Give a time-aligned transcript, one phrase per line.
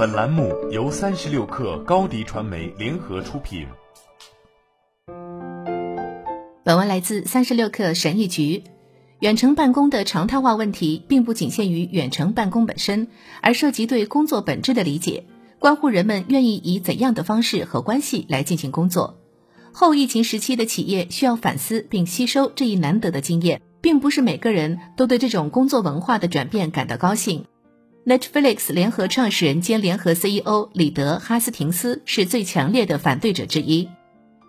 [0.00, 3.66] 本栏目由三十六氪高低传媒联合出品。
[6.64, 8.64] 本文来自三十六氪神译局。
[9.18, 13.08] 远程办公的常态化问题，并不仅限于远程办公本身，
[13.42, 15.26] 而涉及对工作本质的理解，
[15.58, 19.18] 关乎人们愿意以怎样的方式和关系来进行工作。
[19.70, 27.44] 后疫情时期的企业需要反思并吸收这一难得的经验，并不是每个人都对这种工作文化的转变感到高兴。
[28.06, 33.90] Netflix 联合创始人兼联合 CEO 里德·哈斯廷斯是最强烈的反对者之一。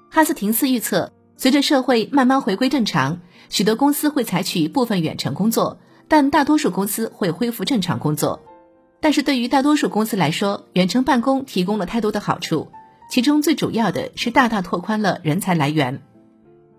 [0.10, 3.20] 哈斯廷斯预测，随着社会慢慢回归正常，
[3.50, 8.42] 许多公司会采取部分远程工作，但大多数公司会恢复正常工作。
[9.02, 12.70] 但是对于大多数公司来说，远程办公提供了太多的好处，
[13.10, 16.02] 其中最主要的是大大拓宽了人才来源。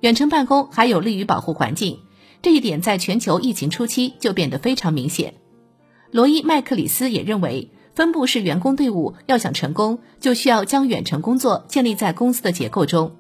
[0.01, 1.99] 远程办公还有利于保护环境，
[2.41, 5.35] 这一点在全球疫情初期就变得非常明显。
[6.13, 13.13] 罗伊·麦克里斯也认为，分布式员工队伍要想成功，就需要将远程工作建立在公司的结构中。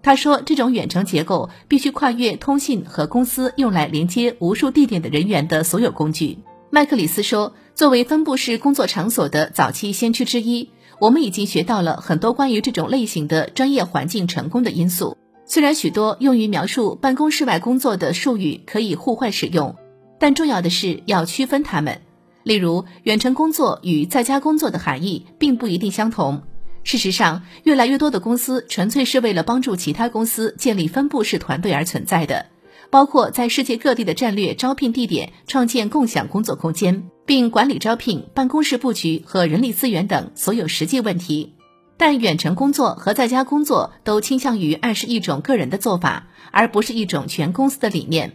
[0.00, 6.38] 他说，这种远程结构必须跨越通信和公司用来连接无数地点的人员的所有工具。
[6.70, 15.16] 麦克里斯说，作为分布式工作场所的早期先驱之一，我们已经学到了很多关于这种类型的专业环境成功的因素。
[15.46, 19.74] 虽然许多用于描述办公室外工作的术语可以互换使用，
[20.20, 22.02] 但重要的是要区分它们。
[22.46, 26.44] 例如，远程工作与在家工作的含义并不一定相同。
[26.84, 32.46] 事实上，越来越多的公司纯粹是为了帮助其他公司建立分布式团队而存在的，
[32.88, 41.54] 包括在世界各地的战略招聘地点创建共享工作空间，并管理招聘、办公室布局和人力资源等所有实际问题。
[41.96, 48.34] 但远程工作和在家工作都倾向于暗示一种个人的做法，而不是一种全公司的理念。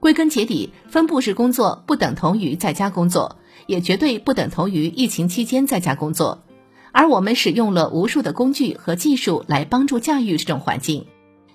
[0.00, 3.36] 归根结底，分布式工作不等同于在家工作。
[3.66, 6.42] 也绝对不等同于疫情期间在家工作，
[6.90, 11.06] 而我们使用了无数的工具和技术来帮助驾驭这种环境。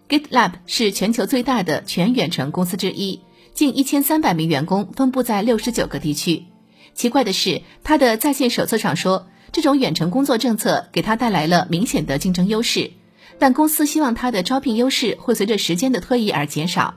[0.07, 3.19] GitLab 是全球最大的全远程公司之一，
[3.53, 6.45] 近一千三百名员工分布在六十九个地区。
[6.93, 12.91] 奇怪的是，它的在线手册上说，这种远程工作政策给他带来了明显的竞争优势，
[13.39, 16.93] 但公司希望它的招聘优势会随着时间的推移而减少。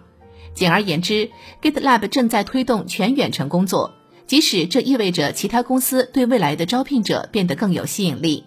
[0.58, 1.30] 简而言之
[1.62, 3.94] ，GitLab 正在推动全远程工作。
[4.26, 8.42] 即使这意味着其他公司对未来的招聘者变得更有吸引力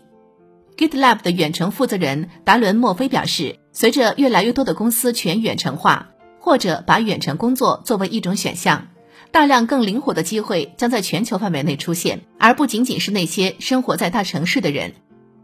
[0.75, 6.09] ，GitLab 的远程负责人达伦·墨菲表示，随着越来越多的公司全远程化，
[6.41, 8.89] 或者把远程工作作为一种选项，
[9.31, 14.95] 大量更灵活的机会将在全球范围内出现，而不仅仅是那些生活在大城市的人。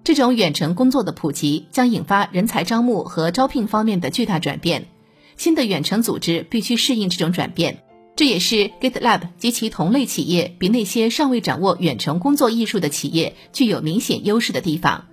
[0.03, 4.87] 这种远程工作的普及将引发人才招募和招聘方面的巨大转变，
[5.37, 7.83] 新的远程组织必须适应这种转变。
[8.15, 15.05] 这也是 GitLab 及其同类企业比那些尚未掌握远程工作艺术的企业具有明显优势的地方。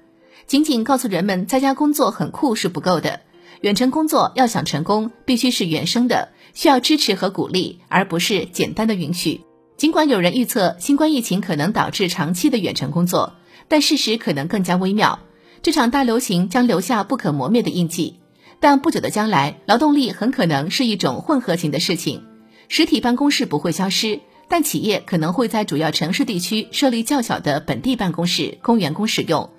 [0.46, 3.20] 仅仅告诉人们在家工作很酷是不够的，
[3.60, 9.42] 远程工作要想成功，必须是原生的，需要支持和鼓励，而不是简单的允许。
[9.76, 13.34] 尽管有人预测新冠疫情可能导致长期的远程工作，
[13.68, 15.18] 但事实可能更加微妙。
[15.62, 18.16] 这场大流行将留下不可磨灭的印记，
[18.60, 22.24] 但不久的将来，劳动力很可能是一种混合型的事情。
[22.68, 29.50] 实体办公室不会消失，但企业可能会在主要城市地区设立较小的本地办公室供员工使用。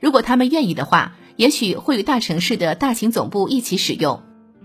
[0.00, 4.22] 如果他们愿意的话，也许会与大城市的大型总部一起使用。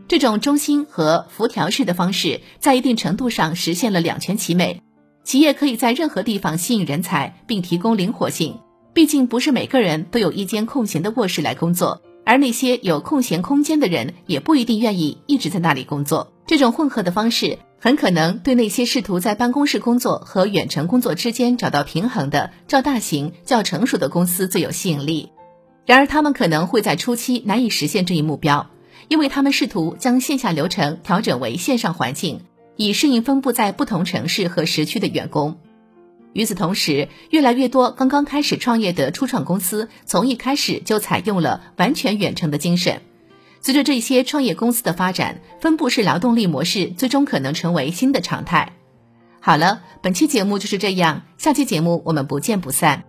[0.08, 4.82] 这种中心和辐条式的方式，在一定程度上实现了两全其美。
[5.24, 8.60] 企业可以在任何地方吸引人才，并提供灵活性。
[8.94, 16.34] 毕竟不是每个人都有一间空闲的卧室来工作，而那些有空闲空间的人也不一定愿意一直在那里工作。
[16.46, 17.58] 这种混合的方式。
[17.80, 25.30] 很可能对那些试图在办公室工作和远程工作之间找到平衡的较大型、较成熟的公司最有吸引力。
[25.86, 28.72] 然而，他们可能会在初期难以实现这一目标，
[29.10, 32.42] 因为他们试图将线下流程调整为线上环境，
[32.78, 35.58] 以适应分布在不同城市和时区的员工。
[36.38, 43.02] 与此同时，越来越多刚刚开始创业的初创公司从一开始就采用了完全远程的精神。
[43.60, 48.74] 随着这些创业公司的发展，分布式劳动力模式最终可能成为新的常态。
[49.40, 53.04] 好了，本期节目就是这样，下期节目我们不见不散。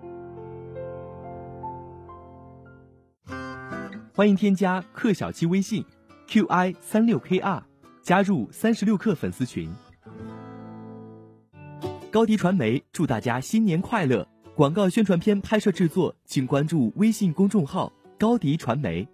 [4.15, 5.85] 欢迎添加克小七微信
[6.27, 7.61] ，qi 三六 kr，
[8.03, 9.71] 加入三十六氪粉丝群。
[12.11, 14.27] 高迪传媒祝大家新年快乐！
[14.57, 19.07] 广告宣传片拍摄制作，请关注微信公众号高迪传媒。